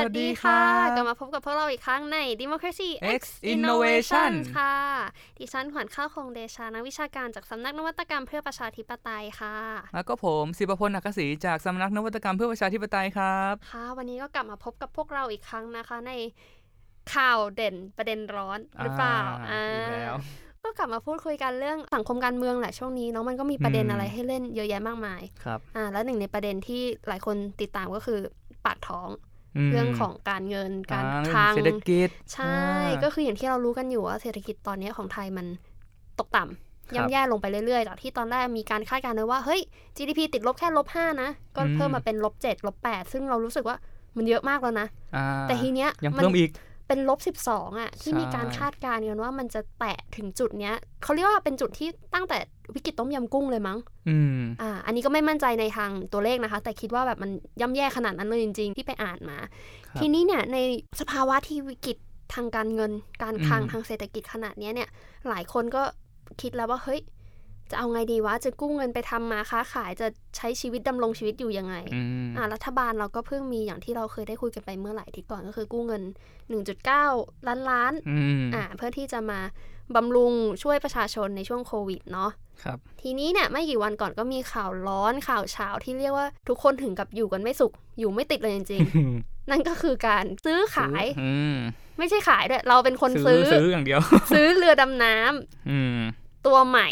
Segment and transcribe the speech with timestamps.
[0.00, 0.62] วัสดีค่ะ
[0.96, 3.22] กลับมาพบกับพวกเราอีกครั้งใน Democracy X
[3.52, 4.74] Innovation ค่ะ
[5.38, 9.56] ดิฉันขวัญข้าวคงเดชา นักวิชาการจากสำนักนวัตกรรมเพื่อประชาธิปไตยค่ะ
[9.94, 16.12] แล้วก็ผมสิบพลนักศรีจากสำนักนวัตกรรมเพื่อประชาธิปไตยครับ ค่ะ วันนี้ก็กลับมาพบกับพวกเราอีกครั้งนะคะ ใน
[17.14, 19.18] ข่าวเด่นประเด็นร้อนหรือเปล่า
[19.50, 20.16] อ่าอีกแล้ว
[20.64, 28.18] ก็กลับมาพูดคุยกันเรื่องสังคมการเมืองแหละช่วงนี้เนาะมันก็มีประเด็นอืมอะไรให้เล่นเยอะแยะมากมาย ครับ อ่า แล้วหนึ่งในประเด็นที่หลายคนติดตามก็คือ
[28.66, 29.29] ปากท้องม
[29.70, 32.56] เรื่องของการเงินการอ่คลังเศรษฐกิจใช่
[32.94, 35.46] อ่าก็คืออย่างที่เรารู้กันอยู่ว่าเศรษฐกิจตอนนี้ของไทยมัน
[36.18, 39.60] ตกต่ำครับย่ำแย่ลงไปเรื่อยๆ จากที่ตอนแรกมีการคาดการณ์ไว้ว่าเฮ้ย
[39.96, 43.76] GDP ติดลบแค่ลบห้านะ ก็เพิ่มมาเป็นลบเจ็ดลบแปดซึ่งเรารู้สึกว่า
[44.16, 44.86] มันเยอะมากแล้วนะ
[45.16, 46.50] อ่าแต่ทีเนี้ยยังนเพิ่มอีก
[46.90, 52.38] เป็นลบสิบสองอะ ที่ใช่มีการคาดการณ์กันว่ามันจะแตะถึงจุดเนี้ยเขาเรียกว่าเป็นจุดที่ตั้งแต่
[52.74, 53.78] วิกฤตต้มยำกุ้งเลยมั้ง
[54.08, 59.38] อืมอ่า อันนี้ก็ไม่มั่นใจในทางตัวเลขนะคะ แต่คิดว่าแบบมันย่ำแย่ขนาดนั้นเลยจริง ๆ ที่ไปอ่านมา
[59.88, 60.56] ครับทีนี้เนี่ยใน
[61.00, 61.96] สภาวะที่วิกฤต
[62.34, 62.92] ทางการเงิน
[63.22, 64.88] การคลังอืมทางเศรษฐกิจขนาดเนี้ยเนี่ย
[65.28, 65.82] หลายคนก็
[66.40, 67.00] คิดแล้วว่าเฮ้ย
[67.70, 76.02] จะเอาไงดีวะจะกู้เงินไปทำมาค้าขายจะใช้ชีวิตดำรงชีวิตอยู่ยังไงอืมอ่ารัฐบาลเราก็เพิ่งมีอย่างที่เราเคยได้คุยกันไปเมื่อหลายอาทิตย์ก่อนก็คือกู้เงิน
[76.74, 79.40] 1.9 ล้านล้านอืมอ่าเพื่อที่จะมา
[79.96, 80.32] บำรุง
[80.62, 82.30] ช่วยประชาชนในช่วงโควิดเนาะ
[82.64, 91.56] ครับ ทีนี้เนี่ยไม่กี่วันก่อนก็มีข่าวร้อนข่าวเช้าที่เรียกว่าทุกคนถึงกับอยู่กันไม่สุข อยู่ไม่ติดเลยจริงๆ นั่นก็คือการซื้อขายอืม
[91.98, 94.00] ไม่ใช่ขายด้วยเราเป็นคนซื้ซื้ออซื้ออย่างเดียว
[94.32, 95.98] ซื้อเรือดำน้ำอืม
[96.46, 96.88] ตัวใหม่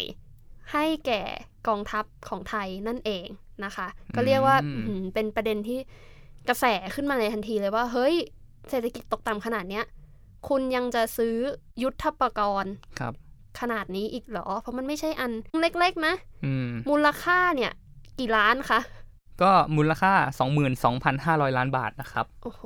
[0.72, 1.22] ให้แก่
[1.68, 3.26] กองทัพของไทยนั่นเอง
[3.64, 5.78] นะคะ ก็เรียกว่าอืมอื้อหือเป็นประเด็นที่
[6.48, 8.14] กระแสขึ้นมาในทันทีเลยว่า เฮ้ย
[8.70, 9.84] เศรษฐกิจตกต่ำขนาดเนี้ย
[10.48, 11.36] คุณยังจะซื้อ
[11.82, 13.14] ยุทธปกรณ์ครับ
[13.60, 17.72] ขนาดนี้อีกเหรอ เพราะมันไม่ใช่อันเล็กๆนะอืมมูลค่าเนี่ย
[18.18, 18.80] กี่ล้านคะ
[19.42, 20.12] ก็มูลค่า
[21.46, 22.62] 22,500 ล้านบาทนะครับ โอ้โห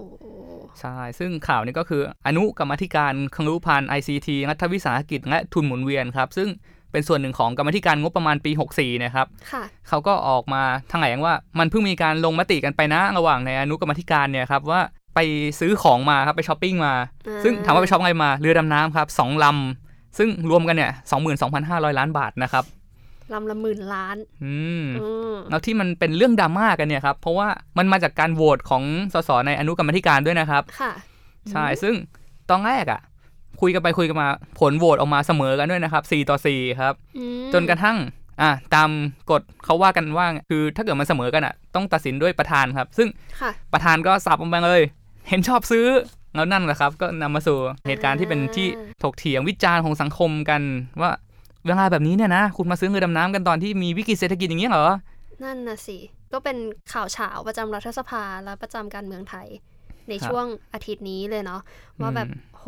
[0.80, 6.48] ใช่ ซึ่งข่าวนี้ก็คือ อนุกรรมาธิการครุพันธ์ ICT รัฐวิสาหกิจและทุนหมุนเวียนครับ ซึ่ง
[6.92, 14.80] เป็นส่วนหนึ่งของกรรมาธิการงบประมาณปี 64 นะครับค่ะเขาก็ออกมาทางไหนว่า มันเพิ่งมีการลงมติกันไปนะระหว่างในอนุกรรมาธิการเนี่ยครับว่า
[15.14, 15.18] ไป
[15.60, 16.94] ซื้อของมาครับไปช้อปปิ้งมา
[17.26, 20.92] อ่าซึ่งถามว่าไปช้อปอะไรมาเรือดำน้ำครับสองลำซึ่งรวมกันเนี่ย
[21.44, 22.64] 22,500ล้านบาทนะครับ
[23.32, 27.48] ลำละหมื่นล้านอืมอืมแล้วที่มันเป็นเรื่องดราม่ากันเนี่ยครับ เพราะว่า
[27.78, 28.82] มันมาจากการโหวตของ
[29.14, 30.92] สสในอนุกรรมาธิการด้วยนะครับ ค่ะ
[31.50, 31.94] ใช่ ซึ่ง
[32.50, 33.00] ตอนแรกอะ่ะ
[33.60, 34.28] คุยกันไปคุยกันมา
[34.60, 37.96] ผลโหวตออกมาเสมอกันด้วยนะครับ4ต่อ4ครับอืมจนกระทั่ง
[38.42, 38.90] อะตาม
[39.30, 43.08] กฎเขาว่ากันว่า คือถ้าเกิดมันเสมอกันอะ่ะ ต้องตัดสินด้วยประธานครับ ซึ่ง
[43.40, 44.80] ค่ะประธานก็สับออกมาเลย
[45.28, 45.86] เห็นชอบซื้อ
[46.34, 48.66] แล้วนั่นแหละครับ ก็นำมาสู่เหตุการณ์ที่เป็นที่
[49.02, 50.62] ถกเถียงวิจารณ์ของสังคมกัน
[51.00, 51.10] ว่า
[51.66, 54.86] เวลาแบบนี้เนี่ยนะ คุณมาซื้อเรือดำน้ำกันตอนที่มีวิกฤตเศรษฐกิจอย่างนี้เหรอ
[55.42, 55.98] นั่นน่ะสิ
[56.32, 56.56] ก็เป็น
[56.92, 59.48] ข่าวเฉาประจำรัฐสภาและประจำการเมืองไทย
[60.08, 61.60] ในครับช่วงอาทิตย์นี้เลยเนาะ
[62.00, 62.66] ว่าแบบอืมโห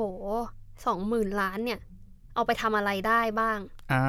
[0.86, 1.78] สองหมื่นล้านเนี่ย
[2.34, 3.58] เอาไปทำอะไรได้บ้าง
[3.92, 4.04] อ่า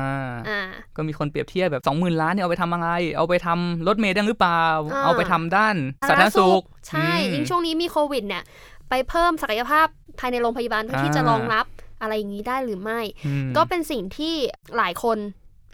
[0.50, 0.62] อ่า
[0.96, 5.76] ก็มีคนเปรียบเทียบแบบ20,000ล้านเนี่ยเอาไปทำอะไร เอาไปทำรถเมล์ได้หรือเปล่าอ่าเอาไปทำด้าน
[6.10, 8.44] สาธารณสุข ใช่อืมยิ่งช่วงนี้มีโควิดเนี่ย
[8.90, 9.88] ไปเพิ่มศักยภาพ
[10.20, 11.66] ภายในโรงพยาบาลเพื่อที่จะอ่ารองรับ
[12.02, 14.36] อะไรอย่างนี้ได้หรือไม่อืมก็เป็นสิ่งที่
[14.78, 15.18] หลายคน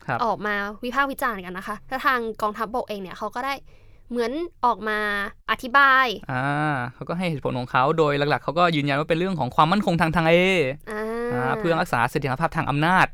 [0.05, 3.53] ครับออกมาวิพากษ์วิจารณ์กันนะคะ ถ้าทางกองทัพบกเองเนี่ยเขาก็ได้
[4.11, 4.31] เหมือน
[4.65, 4.99] ออกมา
[5.51, 6.43] อธิบาย อ่า
[6.93, 10.35] เขาก็ให้เหตุผลของเขาโดยหลักๆเขาก็ยืนยันว่าเป็นเรื่องของความมั่นคงทางทางเอ
[10.91, 11.01] อ่า
[11.33, 13.07] อ่าเพื่อรักษาเสถียรภาพทางอำนาจ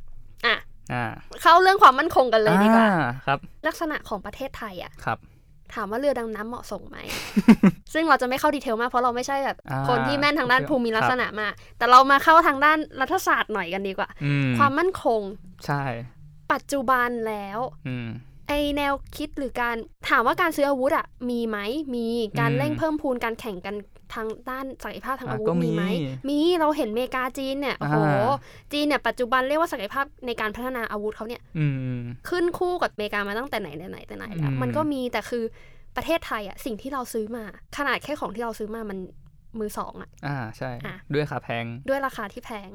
[0.45, 0.55] อะ
[0.93, 1.03] อ่า
[1.41, 2.95] เข้าเรื่องความมั่นคงกันเลยดีกว่าอ่
[3.27, 5.19] ครับ ลักษณะของประเทศไทยอะครับ
[5.73, 6.97] ถามว่าเรือดำน้ำเหมาะสมไหม
[7.93, 15.21] ซึ่งเราจะไม่เข้าดีเทลมากเพราะเราไม่ใช่แบบอ่าคนที่แม่นทางด้านโอเคภูมิลักษณะมาก แต่เรามาเข้าทางด้านรัฐศาสตร์หน่อยกันดีกว่าอืมความมั่นคง
[15.65, 15.83] ใช่
[16.51, 18.07] ปัจจุบันแล้วอืม
[18.47, 19.75] ไอแนวคิดหรือการ
[20.09, 21.57] ถามว่าการซื้ออาวุธอะมีไหม
[21.95, 22.05] มี
[22.39, 23.75] การอืมเร่งเพิ่มพูนการแข่งกัน
[24.13, 25.83] ทางด้านศักยภาพทางอะอาวุธก็มีมีไหม
[26.29, 28.35] มีเราเห็นอเมริกาจีนเนี่ยโอ้โหอ่า
[28.71, 31.65] จีนเนี่ยปัจจุบันเรียกว่าศักยภาพในการพัฒนาอาวุธเขาเนี่ยอื
[31.99, 35.43] มขึ้นคู่กับอเมริกามาตั้งแต่ไหนแต่ไหนแต่ไหนแล้วอืมมันก็มีแต่คือ
[35.97, 37.43] ประเทศไทยอะสิ่งที่เราซื้อมา
[37.77, 38.99] ขนาดแค่ของที่เราซื้อมามัน
[39.61, 42.69] มือสองอะ อ่าใช่อะด้วยขาแพง ด้วยราคาที่แพง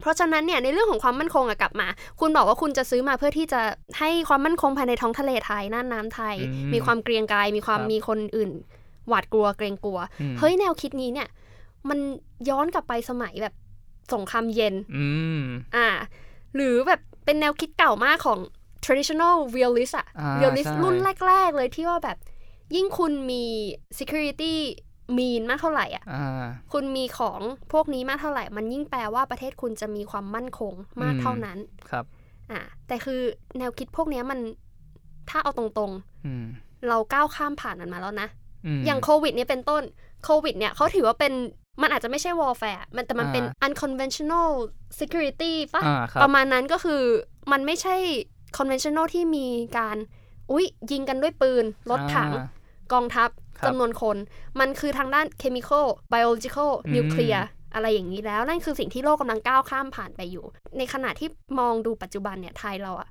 [0.00, 1.88] เพราะฉะนั้นเนี่ยในเรื่องของความมั่นคงอะกลับมา
[2.20, 3.60] คุณบอกว่าคุณจะซื้อมาเพื่อที่จะ
[3.98, 8.50] ให้ความมั่นคงภายในท้องทะเลไทยน่านน้ำไทยอืมมีความเกรียงไกรมีความครับมีคนอื่น
[9.08, 11.28] หวาดกลัวเกรงกลัวอืมเฮ้ยแนวคิดนี้เนี่ย
[11.88, 11.98] มัน
[12.48, 13.54] ย้อนกลับไปสมัยแบบ
[14.12, 15.06] สงครามเย็นอื
[15.40, 15.42] ม
[15.76, 15.88] อ่า
[16.54, 18.38] หรือแบบเป็นแนวคิดเก่ามากของ
[18.84, 20.96] traditional realist อะอ่า realist ใช่รุ่น
[21.26, 22.18] แรก ๆ เลยที่ว่าแบบ
[22.74, 23.44] ยิ่งคุณมี
[23.98, 24.54] security
[25.16, 27.40] mean มากเท่าไหร่อะอ่าคุณมีของ
[27.72, 30.72] พวกนี้มากเท่าไหร่ มันยิ่งแปลว่าประเทศคุณจะมีความมั่นคง
[31.02, 31.58] มากอืมเท่านั้น
[31.90, 32.04] ครับ
[32.50, 33.20] อ่า แต่คือ
[33.58, 34.38] แนวคิดพวกเนี้ยมัน
[35.30, 35.92] ถ้าเอาตรง
[36.26, 38.28] อืมๆเราก้าวข้ามผ่านมันมาแล้วนะ
[38.78, 39.82] มอย่างโควิดเนี่ยเป็นต้น
[40.24, 41.32] โควิดเนี่ยเขาถือว่าเป็น
[41.82, 44.50] มันอาจจะไม่ใช่ warfare มันแต่มันเป็น unconventional
[44.98, 47.02] security ปะอ่าครับประมาณนั้นก็คือ
[47.52, 47.96] มันไม่ใช่
[48.56, 49.46] conventional ที่มี
[49.78, 49.96] การ
[50.50, 52.46] อุ๊ย ยิงกันด้วยปืน รถถังอ่า
[52.92, 54.16] กองทัพครับ จำนวนคน
[54.60, 57.44] มันคือทางด้าน chemical biological อืม nuclear
[57.74, 60.44] อะไรอย่างนี้แล้ว นั่นคือสิ่งที่โลกกำลังก้าวข้ามผ่านไปอยู่
[60.78, 63.08] ในขณะที่มองดูปัจจุบันเนี่ยไทยเราอะ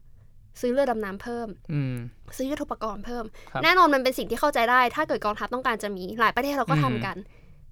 [0.62, 1.95] ซื้อเรือดำน้ำเพิ่มอืม
[2.38, 7.18] ซื้อยุทโธปกรณ์เพิ่มครับแน่นอนมันเป็นสิ่งที่เข้าใจได้ ถ้าเกิดกองทัพต้องการจะมีหลายประเทศเราก็อืมทำกัน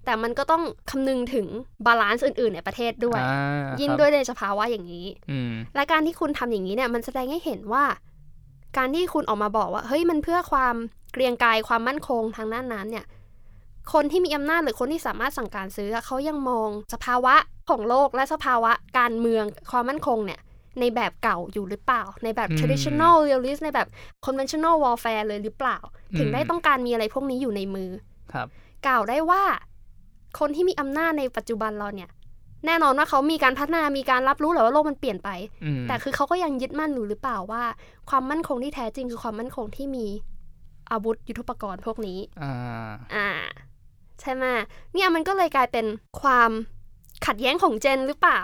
[0.05, 1.47] แต่มันก็ต้องคำนึงถึง
[1.85, 7.85] บาลานซ์อื่นๆในประเทศด้วยอ่ายิ่งครับด้วยในสภาวะอย่างนี้อืมและการที่คุณทำอย่างนี้เนี่ย มันแสดงให้เห็นว่า
[8.77, 10.75] การที่คุณออกมาบอกว่า เฮ้ยมันเพื่อความ
[11.13, 13.05] เกรียงไกรความมั่นคงทางด้านน้ำเนี่ย
[13.93, 17.35] คนที่มีอำนาจหรือคนที่สามารถสั่งการซื้ออะเขายังมองสภาวะ
[17.69, 20.39] ของโลกและสภาวะการเมืองความมั่นคงเนี่ย
[20.79, 23.87] ในแบบเก่าอยู่หรือเปล่า ในแบบอืม traditional realist ในแบบ
[24.25, 25.77] conventional warfare เลยหรือเปล่า
[26.17, 27.89] ถึงอืมได้ต้องการมีอะไรพวกนี้อยู่ในมือ
[28.33, 28.47] ครับ
[28.85, 29.43] กล่าวได้ว่า
[30.39, 32.09] คนที่มีอำนาจในปัจจุบันเราเนี่ย
[32.65, 35.29] แน่นอนว่าเขามีการพัฒนามีการรับรู้แหละว่าโลกมันเปลี่ยนไป
[35.63, 37.63] อืมแต่คือเขาก็ยังยึดมั่นอยู่หรือเปล่าว่า
[38.09, 40.07] ความมั่นคงที่แท้จริงคือความมั่นคงที่มี
[40.93, 42.53] อาวุธยุทโธปกรณ์พวกนี้ อ่า
[43.15, 43.29] อ่า
[44.21, 44.45] ใช่ไหม
[44.93, 45.85] เนี่ยมันก็เลยกลายเป็น
[46.21, 46.51] ความ
[47.25, 48.39] ขัดแย้งของเจนหรือเปล่า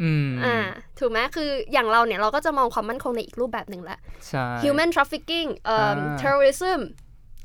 [0.00, 0.56] อืม อ่า
[0.98, 6.80] ถูกไหมคืออย่างเราเนี่ยเราก็จะมองความมั่นคงในอีกรูปแบบหนึ่งละ ใช่ human trafficking เอ่ออ่า terrorism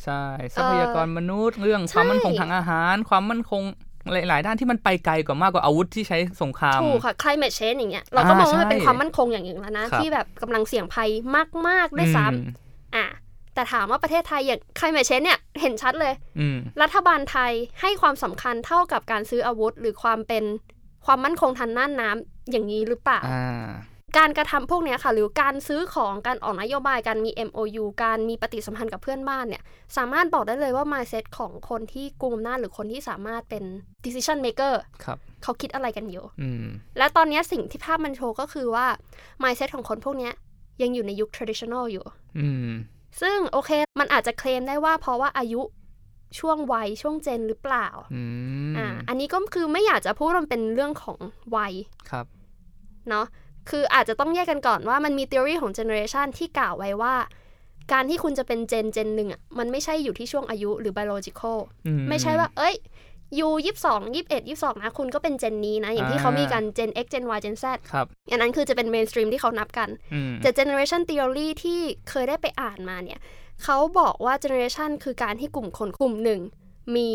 [0.03, 0.23] ใช่
[0.53, 3.63] ทรัพยากรมนุษย์ เรื่องใช่ความมั่นคงทางอาหาร ความมั่นคง
[4.13, 11.09] หลาย ๆ ด้านที่มันไปไกลกว่ามากกว่าอาวุธที่ใช้สงคราม ถูกค่ะ climate change อย่างเงี้ย เราก็มองว่ามันเป็นใช่ความมั่นคงอย่างหนึ่งแล้วนะครับที่แบบกำลังเสี่ยงภัย
[11.67, 13.05] มาก ๆ ด้วยซ้อืมำอะ
[13.53, 17.51] แต่ถามว่าประเทศไทยอย่าง climate change เนี่ยเห็นชัดเลยอืมรัฐบาลไทย
[17.81, 20.43] ให้ความสำคัญเท่ากับการซื้ออาวุธ หรือความเป็น
[21.05, 23.69] ความมั่นคงทางด้านน้ำอย่างนี้หรือเปล่าอ่า
[24.17, 29.63] การกระทำพวกเนี้ยค่ะ หรือการซื้อของการออกนโยบายการมี MOU การมีปฏิสัมพันธ์กับเพื่อนบ้านเนี่ย
[29.97, 33.63] สามารถบอกได้เลยว่า mindset ของคนที่กุมอำนาจหรือคนที่สามารถเป็น
[34.03, 36.65] decision maker ครับเขาคิดอะไรกันอยู่อืม
[36.97, 38.85] และตอนเนี้ยสิ่งที่ภาพมันโชว์ก็คือว่า
[39.43, 40.33] mindset ของคนพวกเนี้ย
[40.81, 42.05] ยังอยู่ในยุค traditional อยู่
[42.39, 42.71] อืม
[43.21, 45.61] ซึ่งโอเคมันอาจจะเคลมได้ว่าเพราะว่าอายุ
[46.39, 48.21] ช่วงวัยช่วงเจนหรือเปล่าอื
[48.71, 51.17] มอ่า อันนี้ก็คือไม่อยากจะพูดว่ามันเป็นเรื่องของ
[51.55, 51.73] วัย
[52.09, 52.25] ครับ
[53.09, 53.25] เนาะ
[53.69, 57.15] คืออาจจะต้องแยกกันก่อนว่ามันมี theory ของ generation ที่กล่าวไว้ว่า
[57.93, 61.57] การที่คุณจะเป็นเจนเจนหนึ่งอะมันไม่ใช่อยู่ที่ช่วงอายุหรือ biological
[61.87, 62.75] อืไม่ใช่ว่า เอ้ย
[63.39, 71.79] ยูยี่สองยี่สิบเอ็ดยี่สองนะคุณก็เป็นเจนนี้นะ อย่างที่เขามีกัน gen x gen y gen z ครับอันนั้นคือจะเป็น mainstream ที่เขานับกันอืมแต่ generation theory ที่
[72.09, 73.19] เคยได้ไปอ่านมาเนี่ย
[73.63, 76.41] เขาบอกว่า generation คือการที่กลุ่มคนกลุ่มหนึ่ง
[76.95, 77.09] มี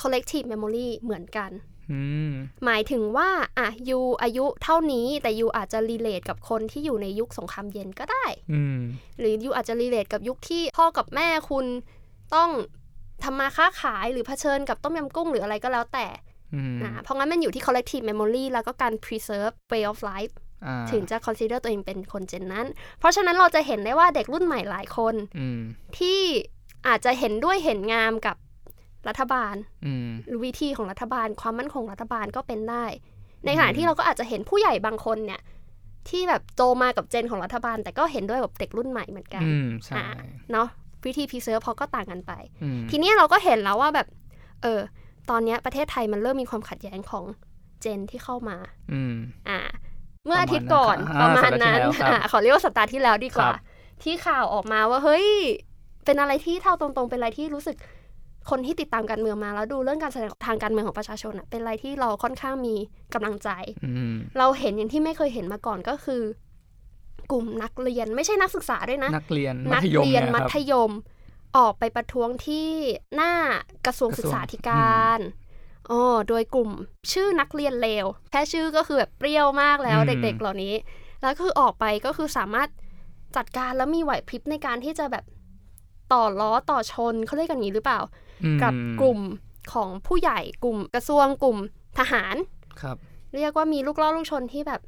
[0.00, 1.50] collective memory เหมือนกัน
[1.92, 2.00] อื
[2.30, 2.32] ม
[2.64, 3.28] หมายถึงว่า
[3.58, 8.78] อะยูอายุเท่านี้แต่ยูอาจจะ relate กับคนที่อยู่ในยุคสงครามเย็นก็ได้อืม
[9.18, 11.66] หรือยูอาจจะ relate กับยุคที่พ่อกับแม่คุณ
[12.34, 12.50] ต้อง
[13.24, 16.06] ทำมาค้าขายหรือเผชิญกับต้มยำกุ้งหรืออะไรก็แล้วแต่
[16.54, 20.34] อืมนะเพราะงั้นมันอยู่ที่ collective memory แล้วก็การ preserve way of life
[20.66, 22.66] อ่าถึงจะ consider ตัวเองเป็นคนเจนนั้น
[22.98, 25.60] เพราะฉะนั้นเราจะเห็นได้ว่าเด็กรุ่นใหม่หลายคนอืม
[25.98, 26.20] ที่
[26.88, 28.36] อาจจะเห็นด้วยเห็นงามกับ
[29.08, 29.54] รัฐบาล
[29.86, 32.84] อืมหรือวิธีของรัฐบาล ความมั่นคงรัฐบาลก็เป็นได้
[33.44, 35.40] ในขณะที่เราก็อาจจะเห็นผู้ใหญ่บางคนเนี่ย
[36.08, 40.06] ที่แบบโตมากับเจนของรัฐบาล แต่ก็เห็นด้วยกับเด็กรุ่นใหม่เหมือนกันอืมใช่อ่า
[40.52, 40.68] เนาะ
[41.06, 44.06] วิธี preserve เขาก็ต่างกันไปอืมทีนี้เราก็เห็นแล้วว่าแบบ
[44.62, 44.80] เออ
[45.30, 47.24] ตอนเนี้ยประเทศไทยมันเริ่มมีความขัดแย้งของ
[47.80, 48.56] เจนที่เข้ามา
[48.92, 49.14] อืม
[49.48, 49.60] อ่า
[50.26, 53.62] เมื่ออาทิตย์ก่อนปประระมามาณณนั้นั้นนอ่าสัปดาห์ที่แล้วครับอ่าขอเรียกว่าสัปดาห์ที่แล้วดีกว่าครับ
[54.02, 55.26] ที่ข่าวออกมาว่าเฮ้ย
[56.04, 57.76] เป็นอะไรที่เท่าตรงๆ เป็นอะไรที่รู้สึก
[58.50, 62.74] คนที่ติดตามการเมืองมาแล้วดูเรื่องการแสดงทางการเมืองของประชาชนอะเป็นอะไรที่เราค่อนข้างมี
[63.14, 63.50] กำลังใจ
[63.84, 66.22] อืมเราเห็นอย่างที่ไม่เคยเห็นมาก่อนก็คือ
[67.30, 70.90] กลุ่มนักเรียน ไม่ใช่นักศึกษาด้วยนะ นักเรียนมันัธยมเรียเนี่นยมัครับธยม
[71.56, 72.68] ออกไปประท้วงที่
[73.14, 73.32] หน้า
[73.86, 75.20] กระทรวงกระทรวงศึกษาธิการ
[75.90, 76.70] อ๋อโดยกลุ่ม
[77.12, 80.74] ชื่อนักเรียนเลวแค่ชื่อก็คือแบบเปรี้ยวมากแล้วอืมเด็ก ๆ เหล่านี้
[81.20, 82.68] แล้วคือออกไปก็คือสามารถ
[83.36, 85.24] จัดการแล้วมีไหวพริบในการที่จะแบบ
[86.12, 88.00] ต่อล้อต่อชนเขาเรียกกันอย่างนี้หรือเปล่า
[88.44, 89.20] อืมกับกลุ่ม
[89.72, 91.58] ของผู้ใหญ่กลุ่มกระทรวงกลุ่ม
[91.98, 92.36] ทหาร
[92.80, 92.96] ครับ
[93.34, 94.80] เรียกว่ามีลูกล่อลูกชนที่แบบ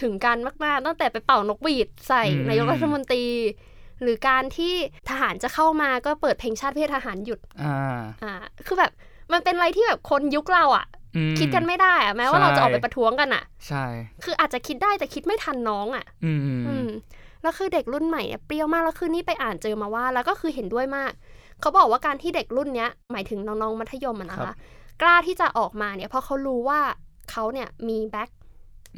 [0.00, 3.24] ถึงกันมาก ๆ ตั้งแต่ไปเป่านกหวีดใส่อืมนายกรัฐมนตรี
[4.02, 4.74] หรือการที่
[5.08, 8.32] ทหารจะเข้ามาก็เปิดเพลงชาติเพื่อทหารหยุดอ่าอ่า
[8.66, 8.92] คือแบบ
[9.32, 13.84] มันเป็นอะไรที่แบบคนยุคเราอะอืมคิดกันไม่ได้อะแม้ว่าใช่เราจะออกไปประท้วงกันอะใช่
[14.24, 16.88] คืออาจจะคิดได้แต่คิดไม่ทันน้องอะอืมอืม
[17.42, 21.12] แล้วคือเด็กรุ่นใหม่เนี่ยเปรี้ยวมากแล้วคือนี่ไปอ่านเจอมาว่า แล้วก็คือเห็นด้วยมาก
[21.60, 24.54] เขาบอกว่าการที่เด็กรุ่นเนี้ยหมายถึงน้องๆมัธยมอะนะคะ
[25.02, 26.80] กล้าที่จะออกมาเนี่ยเพราะเขารู้ว่า
[27.30, 28.30] เขาเนี่ยมีแบ็ค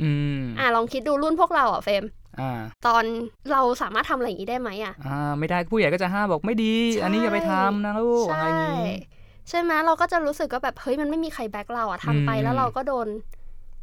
[0.03, 2.05] อืมอะลองคิดดูรุ่นพวกเราอะเฟรม
[2.41, 2.51] อ่า
[2.87, 3.05] ตอน
[3.53, 9.01] เราสามารถทำอะไรอย่างนี้ได้ไหมอะอ่า ไม่ได้ผู้ใหญ่ก็จะห้ามบอกไม่ดีใช่อันนี้อย่าไปทำนะลูกอะไรใช่อย่างนี้
[9.49, 13.09] ใช่ไหมเราก็จะรู้สึกว่าแบบเฮ้ยมันไม่มีใครแบ็กเราอะทำไปอืมแล้วเราก็โดน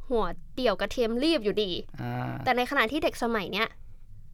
[0.10, 0.26] หัว
[0.56, 2.14] เดี่ยวกระเทียมรีบอยู่ดีอ่า
[2.44, 3.68] แต่ในขณะที่เด็กสมัยเนี้ย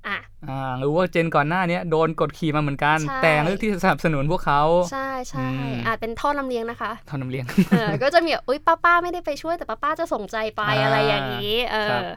[0.07, 4.61] อะอ่าหรือว่าเจนก่อนหน้าเนี้ยโดนกดขี่มาเหมือนกันใช่แต่เลือกที่จะสนับสนุนพวกเขา
[4.91, 12.09] ใช่ใช่อืมอาจเป็นท่อลำเลียงนะคะทอนน้ำเลี้ยงเออก็จะมีแบบอุ้ยป้าป้าไม่ได้ไปช่วยแต่ป้าป้าจะส่งใจไปอ่าอะไรอย่างนี้เอครับอ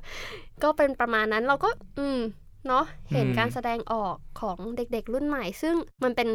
[0.63, 2.19] ก็เป็นประมาณนั้นเราก็ อืม
[2.69, 6.29] เนาะเห็นอืมการแสดงออกของเด็กๆ รุ่นใหม่ ซึ่งมันเป็น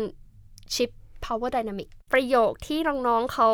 [0.75, 0.89] ชิป
[1.25, 3.47] power dynamic ประโยคที่น้องๆเขา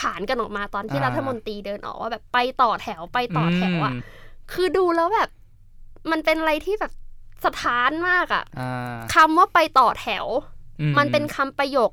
[0.00, 3.96] ขานกันออกมาตอนที่รัฐมนตรีเดินออกว่าแบบไปต่อแถวไปต่อแถวอะม
[4.52, 5.30] คือดูแล้วแบบ
[6.10, 6.92] มันเป็นอะไรที่แบบ
[7.44, 10.26] สถานมากอะอ่าคำว่าไปต่อแถว
[10.80, 11.90] อืมันเป็นคำประโยค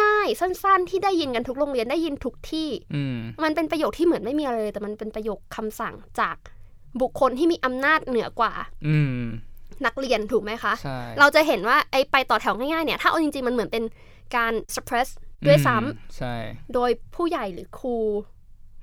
[0.00, 6.36] ง่ายๆ สั้นๆ ที่ได้ยินกันทุกโรงเรียนได้ยินทุกที่อืมมันเป็นประโยคที่เหมือนไม่มีอะไรเลย แต่มันเป็นประโยคคำสั่งจาก
[7.00, 8.52] บุคคลที่มีอำนาจเหนือกว่า
[8.86, 9.24] อืม
[9.86, 13.84] นักเรียนถูกไหมคะใช่เราจะเห็นว่าไอ้ไปต่อแถวง่ายๆเนี่ย ถ้าเอาจริงๆ มันเหมือนเป็น
[14.36, 15.08] การ suppress
[15.46, 16.34] ด้วยซ้ำอืมใช่
[16.74, 18.31] โดยผู้ใหญ่หรือครูอืม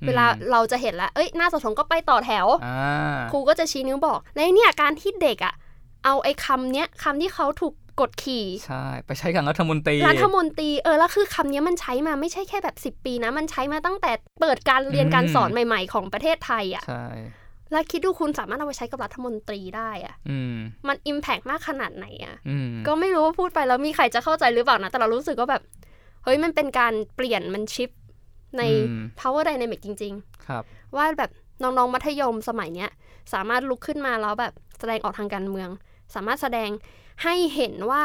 [0.07, 5.53] เวลาเราจะเห็นแล้วเอ้ยหน้าเสาธงก็ไปต่อแถวอ่าครูก็จะชี้นิ้วบอกแล้วเนี่ยการที่เด็กอะ
[6.05, 17.05] เอาไอ้คำเนี้ยคำที่เขาถูกกดขี่ใช่ไปใช้กับรัฐมนตรีรัฐมนตรีเออแล้วคือคำนี้มันใช้มาไม่ใช่แค่แบบ 10 ปีนะ มันใช้มาตั้งแต่เปิดการเรียนอืมการสอนใหม่ ๆ ของประเทศไทยอะ่ะใช่
[17.71, 20.55] แล้วคิดดูคุณสามารถเอาไปใช้กับรัฐมนตรีได้อะ่ะอืม
[20.87, 25.61] มันอิมแพกมากขนาดไหนอะ่ะอืมก็ไม่รู้ว่าพูดไปแล้วมีใครจะเข้าใจหรือเปล่านะแต่เรารู้สึกว่าแบบ
[26.23, 27.89] เฮ้ยมันเป็นการเปลี่ยนมันชิป
[28.57, 30.13] ในอืม power dynamic จริง
[30.47, 31.31] ครับๆว่าแบบ
[31.63, 32.89] น้องๆมัธยมสมัยเนี้ย
[33.33, 35.69] สามารถลุกขึ้นมาแล้วแบบแสดงออกทางการเมือง
[36.15, 36.69] สามารถแสดง
[37.23, 38.03] ให้เห็นว่า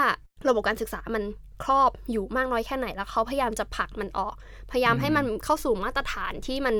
[0.49, 1.25] ระบบการศึกษามัน
[1.63, 4.35] ครอบอยู่มากน้อยแค่ไหนแล้วเขาพยายามจะผลักมันออก
[4.71, 6.75] พยายามอืมให้มันเข้าสู่มาตรฐานที่มัน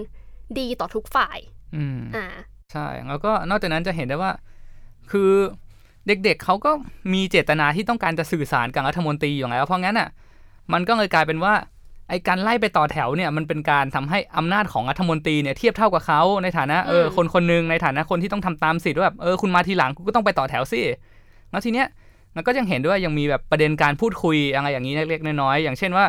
[0.59, 1.39] ดีต่อทุกฝ่าย
[1.77, 2.27] อืมอ่า
[2.73, 4.33] ใช่ แล้วก็นอกจากนั้นจะเห็นได้ว่า
[5.11, 5.31] คือ
[6.07, 6.71] เด็กๆเขาก็
[7.13, 10.09] มีเจตนาที่ต้องการจะสื่อสารกับรัฐมนตรีอยู่แล้ว เพราะงั้นอะ
[10.73, 11.55] มันก็เลยกลายเป็นว่า
[12.09, 20.81] ไอ้การไล่ไปต่อแถวเนี่ยมันเป็นการทำให้อำนาจของรัฐมนตรีเนี่ยเทียบเท่ากับเขาในฐานะเอออืมคนคนหนึ่งในฐานะคนที่ต้องทำตามสิทธิ์ว่าแบบเออคุณมาทีหลังคุณก็ต้องไปต่อแถวสิ
[21.51, 21.87] แล้วทีเนี้ย
[22.37, 26.07] มันก็ยังเห็นด้วยยังมีแบบประเด็นการพูดคุยอะไรอย่างนี้เล็กๆน้อยๆอย่างเช่นว่า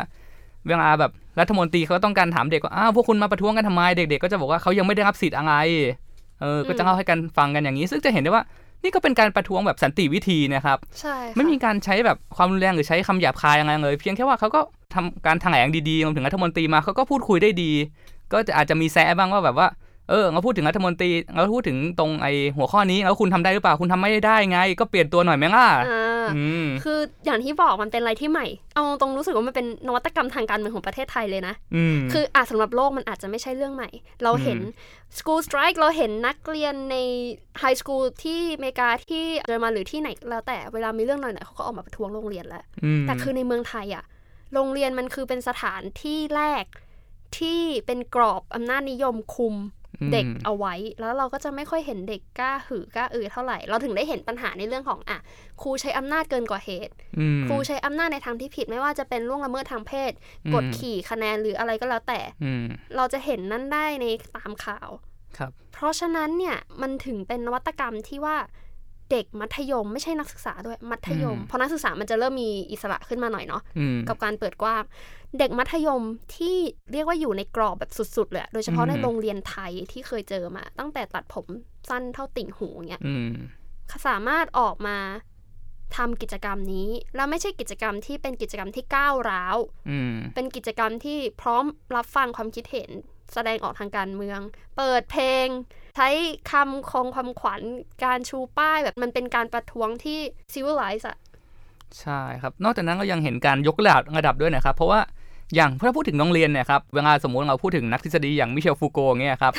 [0.68, 1.10] เวลาแบบ
[1.40, 5.52] รัฐมนตรีเขาต้องการถามเด็กว่าอ้าวพวกคุณมาประท้วงกันทำไมเด็กๆก็จะบอกว่าเขายังไม่ได้รับสิทธิ์อะไร
[6.40, 8.42] เออก็จะเล่าให้กันฟังกันอย่างนี้ ซึ่งจะเห็นได้ว่า
[8.82, 14.60] นี่ก็เป็นการประท้วงแบบสันติวิธีนะครับ ใช่ค่ะไม่มีการใช้แบบความรุนแรงหรือใช้คำหยาบคายอะไรเลย เพียงแค่ว่าเขาก็
[14.96, 17.72] ทำการแถลงดีๆรวมถึงรัฐมนตรีมาเขาก็พูดคุยได้ดี
[18.32, 19.68] ก็จะอาจจะมีแซะบ้างว่าแบบว่า
[20.10, 22.26] เออเราพูดถึงรัฐมนตรีเราพูดถึงตรงไอ
[22.56, 33.88] หัวข้อนี้แล้วคุณทำได้หรือเปล่าคุณทำไม่ได้ไง ก็เปลี่ยนตัวหน่อยไหมล่ะอ่าอืมคืออย่างที่บอกมันเป็นอะไรที่ใหม่ เอาตรงๆรู้สึกว่ามันเป็นนวัตกรรมทางการเมืองของประเทศไทยเลยนะอืมคืออาจสำหรับโลกมันอาจจะไม่ใช่เรื่องใหม่
[34.22, 34.58] เราเห็น
[35.18, 36.96] school strike เราเห็นนักเรียนใน
[37.62, 42.64] high school ที่อเมริกาที่เยอรมันหรือที่ไหนแล้วแต่เวลามีเรื่องหน่อยๆเขาก็ออกมาประท้วงโรงเรียนแล้ว
[43.00, 44.04] มแต่คือในเมืองไทยอะ
[44.54, 46.64] โรงเรียนมันคือเป็นสถานที่แรก
[47.38, 49.56] ที่เป็นกรอบอำนาจนิยมคุม
[50.12, 55.18] เด็กอืมเอาไว้ แล้วเราก็จะไม่ค่อยเห็นเด็กกล้าหือกล้าอือเท่าไหร่ เราถึงได้เห็นปัญหาในเรื่องของอะ
[55.62, 60.12] ครูใช้อำนาจเกินกว่าเหตุอืมครูใช้อำนาจในทางที่ผิดไม่ว่าจะเป็นล่วงละเมิดทางเพศ
[60.54, 62.64] กดขี่คะแนนหรืออะไรก็แล้วแต่อืม
[62.96, 64.04] เราจะเห็นนั่นได้ใน
[64.36, 64.88] ตามข่าว
[65.38, 68.36] ครับ เพราะฉะนั้นเนี่ยมันถึงเป็นนวัตกรรมที่ว่า
[69.10, 74.82] เด็กมัธยมไม่ใช่นักศึกษาด้วยมัธยมอืมเพราะนักศึกษามันจะเริ่มมีอิสระขึ้นมาหน่อยเนาะอืมกับการเปิดกว้าง
[75.38, 76.02] เด็กมัธยม
[76.36, 76.56] ที่
[76.92, 81.46] เรียกว่าอยู่ในกรอบแบบสุดๆเลยอะโดยเฉพาะอืมในโรงเรียนไทยที่เคยเจอมา ตั้งแต่ตัดผม
[81.88, 83.32] สั้นเท่าติ่งหูเงี้ยอืม
[84.06, 84.98] สามารถออกมา
[85.96, 89.56] ทำกิจกรรมนี้แล้วไม่ใช่กิจกรรมที่เป็นกิจกรรมที่ก้าวร้าว
[89.90, 91.64] อืมเป็นกิจกรรมที่พร้อม
[91.96, 92.90] รับฟังความคิดเห็น
[93.34, 94.40] แสดงออกทางการเมือง
[94.76, 95.46] เปิดเพลง
[95.96, 96.08] ใช้
[96.50, 97.60] คำคงความขวัญ
[98.04, 100.18] การชูป้ายแบบมันเป็นการประท้วงที่
[100.52, 101.16] civilize อะ
[102.00, 105.00] ใช่ครับ นอกจากนั้นก็ยังเห็นการยกระดับระดับด้วยนะครับ เพราะว่า
[105.54, 109.52] อย่างถ้าพูดถึงโรงเรียนเนี่ยครับเวลาสมมติเราพูดถึงนักทฤษฎีอย่างมิเชลฟูโกเงี้ยครับ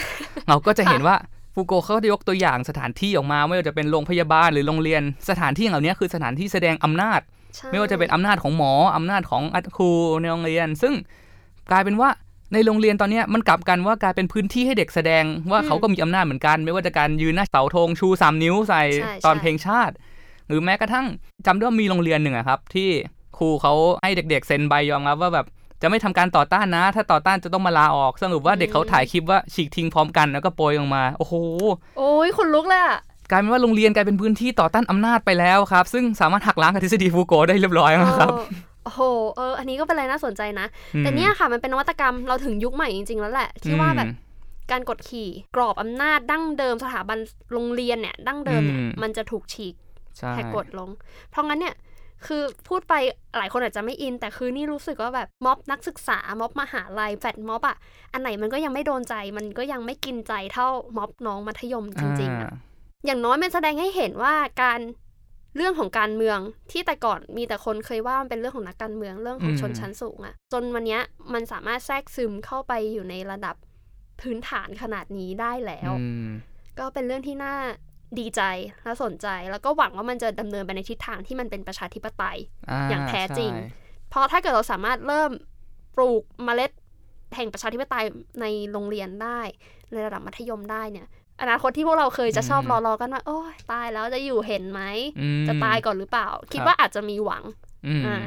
[0.47, 1.15] เราก็จะเห็นว่า
[1.53, 7.21] ฟูโกเขาจะยกตัวอย่างสถานที่ออกมาไม่ว่าจะเป็นโรงพยาบาลหรือโรงเรียน สถานที่เหล่านี้คือสถานที่แสดงอำนาจ
[7.55, 9.43] ใช่ไม่ว่าจะเป็นอำนาจของหมออำนาจของ
[9.77, 9.89] ครู
[10.21, 10.93] ในโรงเรียน ซึ่ง
[11.71, 12.09] กลายเป็นว่า
[12.53, 19.93] ในโรงเรียนตอนเนี้ยมันกลับกันว่ากลายเป็นพื้นที่ให้เด็กแสดงว่าเขาก็มีอำนาจเหมือนกัน ไม่ว่าจะการยืนหน้าเสาธงชูสามนิ้วใส่ใช่ตอนใช่เพลงชาติ
[20.47, 21.05] หรือแม้กระทั่ง
[21.45, 22.89] จำได้ว่ามีโรงเรียนหนึ่งอะครับ ที่
[23.37, 23.73] ครูเขา
[24.03, 25.45] ให้เด็ก ๆ เซ็นใบยอมรับว่าแบบ
[25.81, 31.33] จะไม่ทำการต่อต้านนะ ถ้าต่อต้านจะต้องมาลาออก สรุปว่าเด็กเขาถ่ายคลิปว่าฉีกทิ้งพร้อมกันแล้วก็โปรยออกมา โอ้โห
[31.97, 32.97] โอ้ยคนลุกเลยอะ
[33.31, 38.43] กลายเป็นว่าโรงเรียนกลายเป็นพื้นที่ต่อต้านอำนาจไปแล้วครับ ซึ่งสามารถหักล้างกับทฤษฎีฟูโกได้เรียบร้อยแล้วครับเออ
[38.87, 39.03] โอ้โห
[39.35, 40.67] เอออันนี้ก็เป็นอะไรน่าสนใจนะ
[40.99, 44.09] แต่เนี่ยค่ะมันเป็นนวัตกรรมเราถึงยุคใหม่จริง ๆ แล้วแหละ ที่ว่าแบบ
[44.71, 47.17] การกดขี่กรอบอำนาจดั้งเดิมสถาบัน
[47.53, 49.75] โรงเรียนเนี่ย ดั้งเดิมเนี่ยอืมมันจะถูกฉีก
[50.17, 50.89] ใช่แหกกฎลง
[51.29, 51.75] เพราะงั้นเนี่ย
[52.25, 52.93] คือพูดไป
[53.37, 57.77] หลายคนอาจจะไม่อิน แต่คือนี่รู้สึกว่าแบบม็อบนักศึกษาม็อบมหาลัยแฟดม็อบอะ
[58.13, 60.67] อันไหนมันก็ยังไม่โดนใจ มันก็ยังไม่กินใจเท่า
[60.97, 62.65] ม็อบน้องมัธยมจริงๆอะอ่า
[63.05, 64.79] อย่างน้อยมันแสดงให้เห็นว่าการ
[65.55, 66.39] เรื่องของการเมือง
[66.71, 71.01] ที่แต่ก่อนมีแต่คนเคยว่ามันเป็นเรื่องของนักการเมืองเรื่องของอืมชนชั้นสูงอะจนวันเนี้ย
[71.33, 73.55] มันสามารถแทรกซึมเข้าไปอยู่ในระดับ
[74.21, 76.29] พื้นฐานขนาดนี้ได้แล้วอืม
[76.79, 77.55] ก็เป็นเรื่องที่น่า
[78.19, 78.41] ดีใจ
[78.83, 82.37] และสนใจ แล้วก็หวังว่ามันจะดำเนินไปในทิศทางที่มันเป็นประชาธิปไตย
[82.89, 83.69] อย่างแท้จริงใช่
[84.09, 85.31] เพราะถ้าเกิดเราสามารถเริ่ม
[85.95, 86.71] ปลูกเมล็ด
[87.35, 88.05] แห่งประชาธิปไตย
[88.41, 89.39] ในโรงเรียนได้
[89.91, 91.07] ในระดับมัธยมได้เนี่ย
[91.41, 94.81] อนาคตที่พวกเราเคยจะชอบรอรอๆกันว่าโอ้ยตายแล้วจะอยู่เห็นไหม
[95.19, 97.43] อืมจะตายก่อนหรือเปล่า คิดครับว่าอาจจะมีหวัง
[97.87, 98.17] อืมอ่า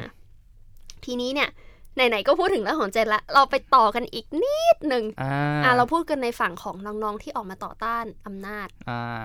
[1.05, 1.49] ทีนี้เนี่ย
[1.95, 5.31] ไหนๆก็พูดถึงเรื่องของเจนละเราไปต่อกันอีกนิดหนึ่งอ่า
[5.63, 9.23] อ่าเราพูดกันในฝั่งของน้องๆที่ออกมาต่อต้านอำนาจอ่า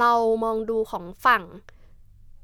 [0.00, 0.12] เรา
[0.44, 1.44] มองดูของฝั่ง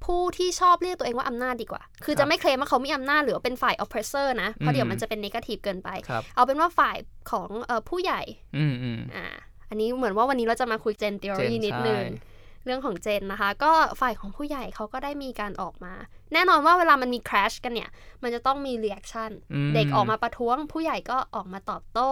[0.04, 6.96] ผู้ที่ชอบเรียกตัวเองว่าอำนาจดีกว่า คือครับจะไม่เคลมว่าเขามีอำนาจหรือว่าเป็นฝ่าย oppressor นะ เพราะเดี๋ยวอืมมันจะเป็น negative เกินไปครับเอาเป็นว่าฝ่าย
[7.30, 8.22] ของเอ่อผู้ใหญ่
[8.56, 9.26] อืมอืมอ่า
[9.72, 12.30] อันนี้เหมือนว่าวันนี้เราจะมาคุยเจน theory เจนนิดนึงใช่
[12.64, 15.94] เรื่องของเจนนะคะ ก็ฝ่ายของผู้ใหญ่เขาก็ได้มีการออกมา
[16.32, 17.90] แน่นอนว่าเวลามันมี crash กันเนี่ย
[18.22, 22.10] มันจะต้องมี reaction อืมเด็กออกมาประท้วง ผู้ใหญ่ก็ออกมาตอบโต้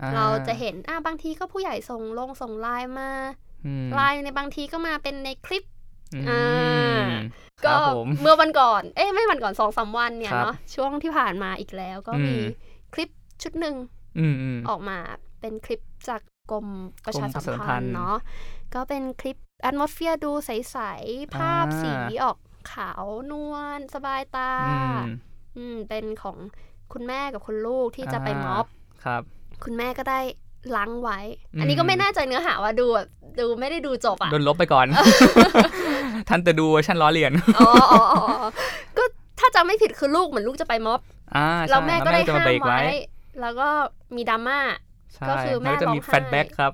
[0.00, 3.10] อ่เราจะเห็นอ่าบางทีก็ผู้ใหญ่ส่งลงส่งไลน์มา
[3.66, 5.64] อืมไลน์ในบางทีก็มาเป็นในคลิป
[6.14, 7.08] อืมอ่า
[7.62, 12.46] คก็รับผมเมื่อวันก่อน เอ๊ะไม่วันก่อนสองสามวันเนี่ยครับเนาะช่วงที่ผ่านมาอีกแล้วก็มีอืม
[12.94, 13.10] คลิป
[13.42, 13.76] ชุดหนึ่ง
[14.18, 14.98] อืมอืมออกมา
[15.40, 16.66] เป็นคลิปจาก กรม
[17.06, 18.16] ประชาสัมกรมประชาสัมพัพันนธ์ธ์เนาะ
[18.74, 19.36] ก็เป็นคลิป
[19.68, 21.92] atmosphere ดูใส ๆ ภาพอ่าสี
[22.22, 22.36] ออก
[22.72, 24.96] ขาวนวลสบายตาอืม
[25.56, 26.36] อืมเป็นของ
[26.92, 28.66] คุณแม่กับคุณลูกที่จะไปม็อบ
[29.04, 29.22] ครับ
[29.64, 30.20] คุณแม่ก็ได้
[30.76, 31.18] ล้างไว้
[31.54, 33.08] อืมอันนี้ก็ไม่แน่ใจเนื้อหาว่าดูแบบ
[33.40, 34.86] ดูไม่ได้ดูจบอะโดนลบไปก่อน
[36.28, 38.48] ท่านจะดูเวอร์ชันล้อเลียนอ๋ออ๋ออ๋ออ๋อ
[38.96, 39.04] ก็
[39.38, 41.00] ถ้าจำไม่ผิดคือลูกเหมือนลูกจะไปม็อบ
[41.36, 42.80] อ่าใช่แล้วแม่ก็ได้จะห้ามเบรกไว้
[43.40, 43.68] แล้วก็
[44.16, 44.89] มีดราม่าใช่
[45.28, 46.72] ก็คือแม่แล้วจะมีร้องไห้แฟลชแบ็กครับ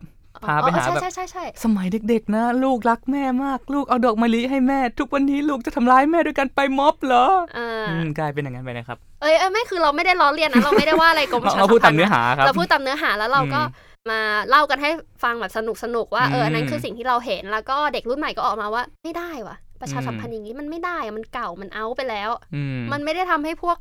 [0.48, 7.24] พาไปหาอ๋อแบบใช่ใช่ใช่สมัยเด็กๆนะ ลูกรักแม่มากลูกเอาดอกมะลิให้แม่ ทุกวันนี้ลูกจะทำร้ายแม่ด้วยการไปม็อบเหรอ
[7.58, 14.90] อ่าอืมกลายเป็นอย่างนั้นไปนะครับเอ้ยเอ้ยไม่คือเราไม่ได้ล้อเลียนนะเราไม่ได้ว่าอะไรกรมประชาเราสัมพูดพัตานมธ์เนื้อนะหาครับเราพูดตามเนื้อหาแล้วเราก็อืมมาเล่ากันให้
[15.24, 23.76] ฟังแบบสนุกสนุกๆว่าเอออันนั้นอืมคือสิ่งที่เราเห็นแล้วก็เด็กรุ่นใหม่ก็ออกมาว่าไม่ได้ว่ะประชาสัมพันอืธ์มอย่างนี้มันไม่ได้อะมันเก่ามันเอาไปแล้วอืมมันไม่ได้ทำให้พวก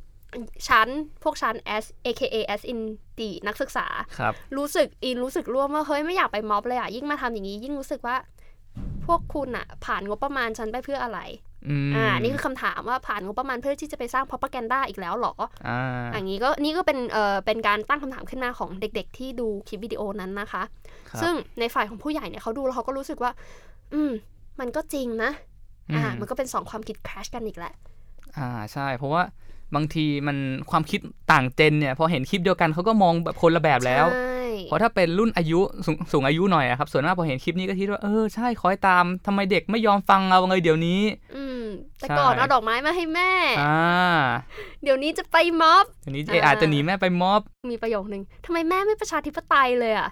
[0.67, 0.87] ชั้น
[1.23, 2.79] พวกชั้น S AKA S in
[3.19, 3.87] D นักศึกษา
[4.19, 8.15] ครับรู้สึกอินรู้สึกร่วมว่าเฮ้ยไม่อยากไปม็อบเลยอะยิ่งมาทำอย่างนี้ยิ่งรู้สึกว่า
[9.05, 11.19] พวกคุณอะ ผ่านงบประมาณฉันไปเพื่ออะไร
[11.69, 15.33] อืมอ่า นี่คือคำถามว่าผ่านงบประมาณเพื่อที่จะไปสร้าง propaganda อีกแล้วเหรอ
[15.67, 15.79] อ่า
[16.13, 20.63] อย่างนี้ก็นี่ก็เป็นเอ่อเป็นการตั้งคำถามขึ้นมาของเด็ก ๆ ที่ดูคลิปวิดีโอนั้นนะคะ
[21.09, 23.31] ครับซึ่งในฝ่ายของผู้ใหญ่เนี่ยเขาดูแล้วเขาก็รู้สึกว่า
[23.93, 24.11] อืม
[24.59, 25.31] มันก็จริงนะ
[25.95, 27.73] อ่าอืมมันก็เป็นสองความคิดค a ชกันอีกแหละ
[28.37, 29.23] อ่าใช่ เพราะว่า
[29.75, 30.37] บางทีมัน
[30.71, 30.99] ความคิด
[31.31, 34.31] ต่างเจนเนี่ยพอเห็นคลิปเดียวกันเขาก็มองแบบคนละแบบแล้วใช่
[34.63, 41.01] เพราะถ้าเป็นรุ่นอายุสูงสูงอายุหน่อยอะครับส่วนมากพอเห็นคลิปนี้ก็คิดว่าเออใช่คอยตามทำไมเด็กไม่ยอมฟังเราเลยเดี๋ยวนี้
[41.35, 41.63] อืม
[41.99, 43.79] แต่ใช่ก่อนเอาดอกไม้มาให้แม่อ่า
[44.83, 50.07] เดี๋ยวนี้จะไปม็อบเดี๋ยวนี้อ่าเออาจจะหนีแม่ไปม็อบ มีประโยคนึงทำไมแม่ไม่ประชาธิปไตยเลยอะ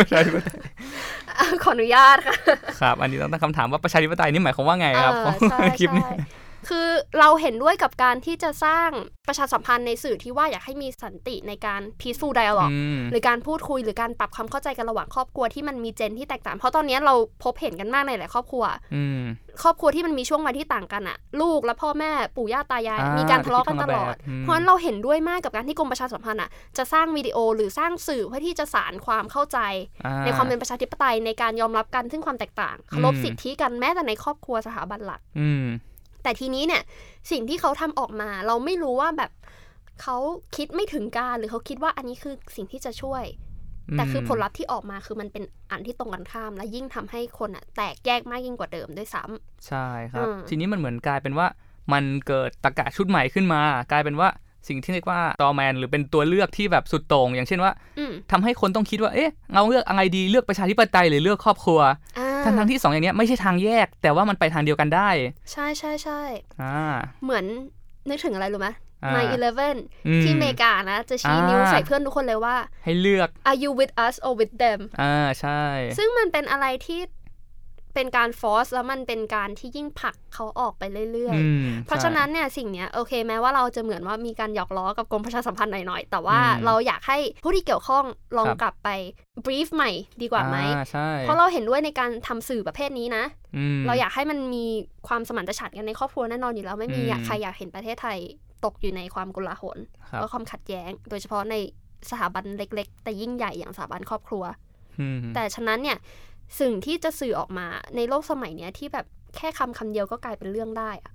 [0.00, 0.56] ประชาธิปไตย
[1.38, 2.34] อะขออนุญาตค่ะ
[2.80, 6.16] ครับ อันนี้ต้องตั้งคำถามว่าประชาธิปไตยนี่หมายความว่าไงครับเออใช่คลิปนี้ใช่
[6.68, 8.90] คือเราเห็นด้วยกับการที่จะสร้าง
[9.28, 19.20] ประชาสัมพันธ์ในสื่อที่ว่าอยากให้มีสันติในการ peaceful dialogue อืมหรือการพูดคุยหรือการปรับความเข้าใจกันระหว่างครอบครัวที่มันมีเจนที่แตกต่าง เพราะตอนนี้เราพบเห็นกันมากในหลายครอบครัวอืม
[19.62, 29.58] ครอบครัวที่มันมีช่วงวัยที่ต่างกันอะลูกและพ่อแม่ปู่ย่าตายายอ่ามีมีการทะเลาะกันตลอดที่คนละแบบอืมเพราะฉะนั้นเราเห็นด้วยมากกับการที่กรมประชาสัมพันธ์อะจะสร้างวิดีโอหรือสร้างสื่อเพื่อที่จะสารความเข้าใจ
[30.04, 35.66] อ่ในความเป็นประชาธิปไตยในการยอมรับกันซึ่งความแตกต่างเคารพอืมสิทธิกันแม้แต่ในครอบครัวสถาบันหลักอืม
[36.22, 36.82] แต่ทีนี้เนี่ย
[37.30, 39.30] สิ่งที่เขาทำออกมาเราไม่รู้ว่าแบบ
[40.02, 40.16] เขา
[40.56, 43.24] คิดไม่ถึงการหรือเขาคิดว่าอันนี้คือสิ่งที่จะช่วย
[43.96, 51.46] แต่คือผลลัพธ์ที่ออกมาคือมันเป็นอันที่ตรงกันข้าม และยิ่งทำให้คนอะแตกแยกมากยิ่งกว่าเดิมด้วยซ้ำใช่ครับอืมทีนี้มันเหมือนกลายเป็นว่า
[51.92, 53.60] มันเกิดตะกะชุดใหม่ขึ้นมา
[53.92, 54.28] กลายเป็นว่า
[54.68, 61.80] สิ่งที่เรียกว่าตอแมนหรือเป็นตัวเลือกที่แบบสุดโต่งอย่างเช่นว่าอืมทำให้คนต้องคิดว่าเอ๊ะเราเลือกอะไรดีเลือกประชาธิปไตยหรือเลือกครอบครัว
[62.18, 65.08] อ่า ทั้งทั้งๆที่สองอย่างเนี้ยไม่ใช่ทางแยก แต่ว่ามันไปทางเดียวกันได้
[65.52, 66.20] ใช่ใช่ใช่
[66.62, 66.78] อ่า
[67.22, 67.44] เหมือน
[68.08, 68.70] นึกถึงอะไรรู้ไหม
[69.04, 69.18] อ่าใน
[69.64, 75.62] 11อืมที่อเมริกานะ จะชี้นิ้วอ่าใส่เพื่อนทุกคนเลยว่า ให้เลือก are you with us or with them อ่าใช่
[75.98, 77.00] ซึ่งมันเป็นอะไรที่
[77.94, 88.04] เป็นการฟอร์สแล้วมันเป็นการที่ยิ่งผลักเขาออกไปเรื่อยอืมๆเพราะฉะนั้นเนี่ยสิ่งเนี้ยโอเคแม้ว่าเราจะเหมือนว่ามีการหยอกล้อกับกรมประชาสัมพันธ์หน่อยๆ แต่ว่าอืมเราอยากให้ผู้ที่เกี่ยวข้อง
[88.36, 88.88] ลองครับกลับไป
[89.44, 89.90] บรีฟใหม่
[90.22, 93.24] ดีกว่าไหมอ่ใช่เพราะเราเห็นด้วยในการทำสื่อประเภทนี้นะ
[93.56, 94.64] อืมเราอยากให้มันมี
[95.08, 98.18] ความสมานฉันท์กันในครอบครัวแน่นอนอยู่แล้วไม่มีอืมอยากใครอยากเห็นประเทศไทย
[98.64, 101.54] ตกอยู่ในความกุลาหลครับและความขัดแย้ง โดยเฉพาะใน
[102.10, 104.44] สถาบันเล็ก ๆ แต่ยิ่งใหญ่อย่างสถาบันครอบครัว
[105.00, 105.98] อืมแต่ฉะนั้นเนี่ย
[106.60, 109.06] สิ่งที่จะสื่อออกมาในโลกสมัยเนี้ยที่แบบ
[109.36, 111.12] แค่คำคำเดียวก็กลายเป็นเรื่องได้อะ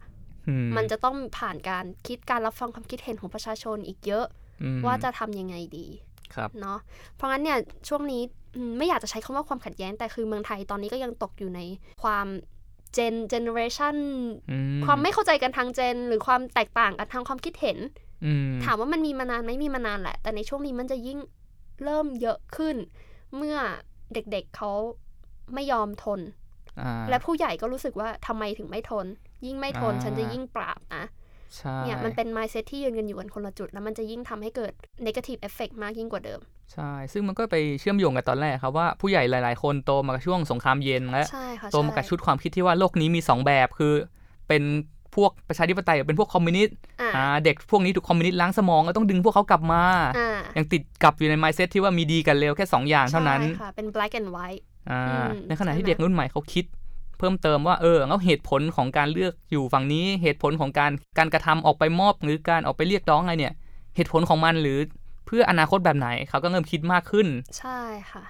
[0.48, 4.26] อืมันจะต้องผ่านการคิดการรับฟังความคิดเห็นของประชาชนอีกเยอะ
[4.64, 5.88] อืมว่าจะทำยังไงดี
[6.36, 6.80] ครับเนาะ
[7.16, 8.22] เพราะงั้นเนี่ยช่วงนี้
[8.56, 11.60] อืมไม่อยากจะใช้คำว่าความขัดแย้ง แต่คือเมืองไทยตอนนี้ก็ยังตกอยู่ใน
[12.04, 12.28] ความ
[12.94, 13.96] gen generation
[14.52, 17.78] อืความไม่เข้าใจกันทาง gen หรือความแตกต่างกันทางความคิดเห็น
[18.26, 21.20] อืมถามว่ามันมีมานานไหมมีมานานแหละ แต่ในช่วงนี้มันจะยิ่ง
[21.84, 22.76] เริ่มเยอะขึ้น
[23.38, 23.58] เมื่อ
[24.14, 24.72] เด็กๆเขา
[25.54, 26.20] ไม่ยอมทน
[26.82, 29.06] อ่าและผู้ใหญ่ก็รู้สึกว่าทำไมถึงไม่ทน
[29.46, 31.04] ยิ่งไม่ทนอ่าฉันจะยิ่งปราบนะ
[31.58, 34.74] ใช่เนี่ยมันเป็น mindset ที่ยืนกันอยู่กันคนละจุด แล้วมันจะยิ่งทำให้เกิด
[35.08, 36.40] negative effect มากยิ่งกว่าเดิม
[36.74, 43.94] ใช่ ซึ่งมันก็ไปเชื่อมโยงกับตอนแรกครับว่าผู้ใหญ่หลาย ๆ คนโตมากับช่วงสงครามเย็นและใช่ค่ะโตมากับใช่ชุดความคิดที่ว่าโลกนี้มีสองแบบคือ
[44.48, 44.64] เป็น
[45.16, 49.84] พวกประชาธิปไตยกับเป็นพวกคอมมิวนิสต์อ่าอ่าเด็กพวกนี้ถูกคอมมิวนิสต์ล้างสมองก็ต้องดึงพวกเขากลับมา
[50.18, 54.73] อ่ายังติดกับอยู่ใน mindset ที่ว่ามีดีกันเร็วแค่สองอย่างเท่านั้นใช่ค่ะ เป็น black and white อ่าอืม
[55.48, 56.66] ในขณะที่ใช่ไหมเด็กรุ่นใหม่เขาคิด
[57.18, 63.54] เพิ่มเติมว่าเออแล้วเหตุผลของการเลือกอยู่ฝั่งนี้เหตุผลของการการกระทำออกไปมอบหรือการออกไปเรียกร้องอะไรเนี่ย
[63.96, 64.80] เหตุผลของมันหรือ
[65.26, 67.28] เพื่ออนาคตแบบไหนเขาก็เริ่มคิดมากขึ้น
[67.60, 67.80] ใช่
[68.12, 68.24] ค่ะ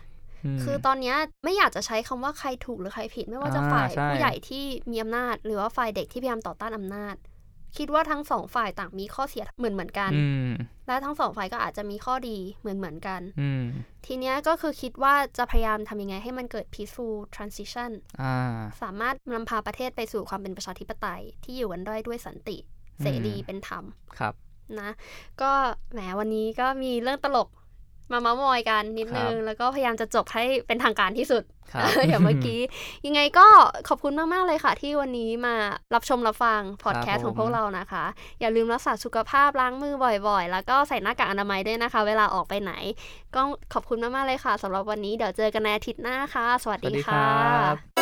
[0.56, 7.16] มคือตอนเนี้ยไม่อยากจะใช้คำว่าใครถูกหรือใครผิด ไม่ว่าจะอ่าฝ่ายใช่ผู้ใหญ่ที่มีอำนาจ หรือว่าฝ่ายเด็กที่พยายามต่อต้านอำนาจ
[7.78, 10.52] คิดว่าทั้งสองฝ่ายต่างมีข้อเสียเหมือนเหมือนๆกันอืม
[10.88, 13.64] และทั้งสองฝ่ายก็อาจจะมีข้อดีเหมือนเหมือนๆกันอืม
[14.06, 22.58] ทีเนี้ยก็คือคิดว่าจะพยายามทำยังไงให้มันเกิด peaceful transition อ่าสามารถนำพาประเทศไปสู่ความเป็นประชาธิปไตยที่อยู่กันได้ด้วยสันติ
[23.00, 23.84] อืมเสรีเป็นธรรม
[24.20, 24.34] ครับ
[24.80, 24.92] นะ
[25.42, 25.52] ก็
[25.92, 27.50] แหมวันนี้ก็มีเรื่องตลก
[28.12, 32.60] มาเมาส์มอยกันนิดนึง แล้วก็พยายามจะจบให้เป็นทางการที่สุดครับอย่างเมื่อกี้
[33.06, 33.48] ยังไงก็
[33.90, 35.56] ขอบคุณมาก ๆ เลยค่ะ ที่วันนี้มา
[35.94, 38.04] รับชมรับฟังพอดแคสต์ครับของพวกเรานะคะ
[38.40, 39.94] อย่าลืมรักษาสุขภาพล้างมือ
[40.28, 42.74] บ่อยๆ แล้วก็ใส่หน้ากากอนามัยด้วยนะคะ เวลาออกไปไหน
[43.36, 43.42] ก็
[43.74, 47.32] ขอบคุณมาก ๆ เลยค่ะสำหรับวันนี้เดี๋ยวเจอกันในอาทิตย์หน้าค่ะ สวัสสวัสดีดีคค่ะรั
[47.74, 47.93] บ